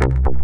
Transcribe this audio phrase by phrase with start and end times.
[0.00, 0.40] Thank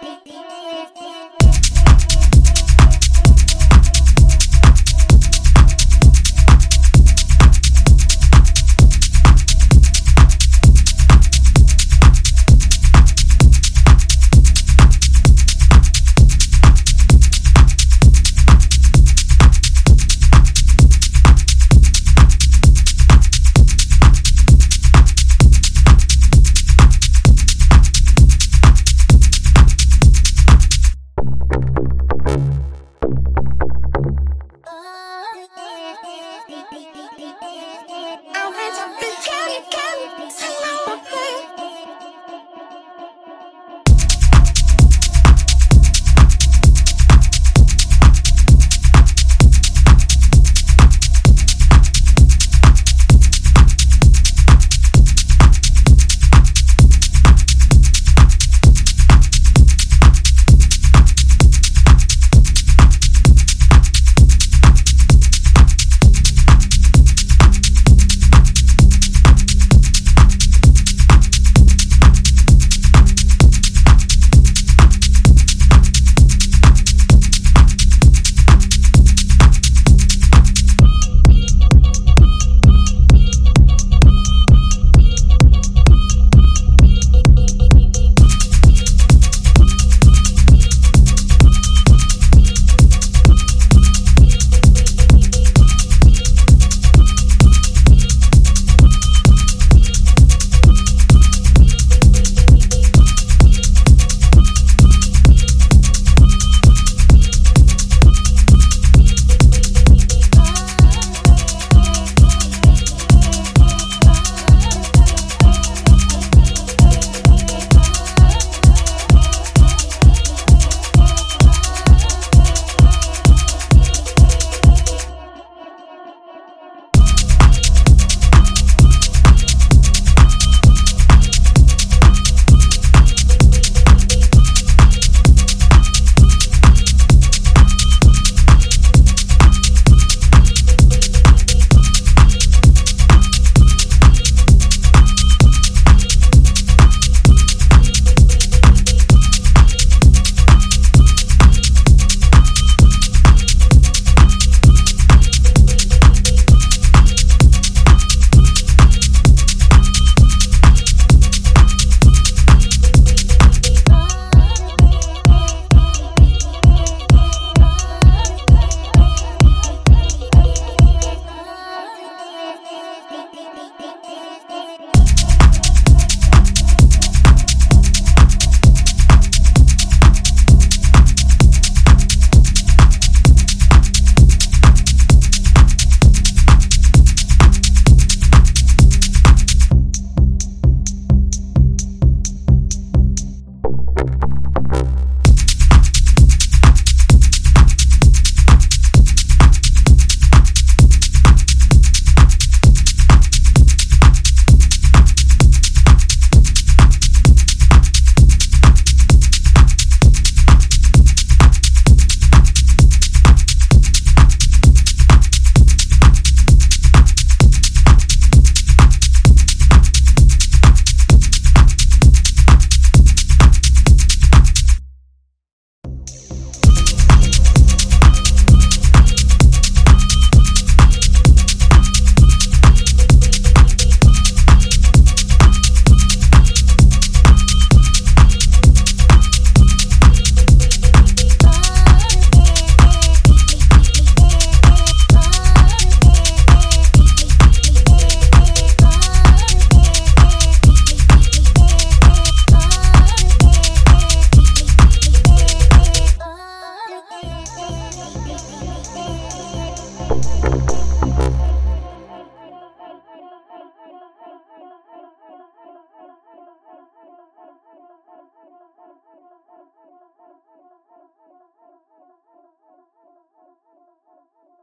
[0.00, 0.35] big.